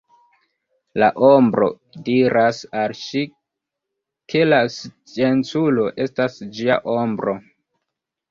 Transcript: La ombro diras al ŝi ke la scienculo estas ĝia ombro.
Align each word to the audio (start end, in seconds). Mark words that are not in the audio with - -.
La 1.01 1.07
ombro 1.25 1.67
diras 2.07 2.61
al 2.83 2.95
ŝi 3.01 3.21
ke 4.33 4.41
la 4.47 4.61
scienculo 4.77 5.85
estas 6.07 6.41
ĝia 6.57 6.79
ombro. 6.95 7.37